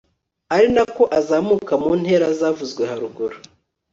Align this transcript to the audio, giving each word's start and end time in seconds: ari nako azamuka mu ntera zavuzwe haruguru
ari 0.55 0.67
nako 0.73 1.03
azamuka 1.19 1.73
mu 1.83 1.91
ntera 2.01 2.27
zavuzwe 2.39 2.81
haruguru 2.91 3.37